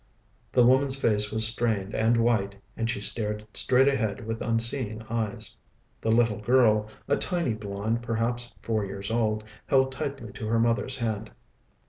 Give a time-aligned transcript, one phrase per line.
[0.51, 5.55] The woman's face was strained and white, and she stared straight ahead with unseeing eyes.
[6.01, 10.97] The little girl, a tiny blonde perhaps four years old, held tightly to her mother's
[10.97, 11.29] hand.